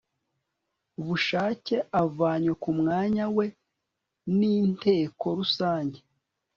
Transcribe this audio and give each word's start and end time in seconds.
bushake 1.05 1.75
avanywe 2.01 2.53
ku 2.61 2.69
mwanya 2.79 3.23
we 3.35 3.45
n 4.37 4.39
Inteko 4.61 5.25
Rusange 5.37 5.99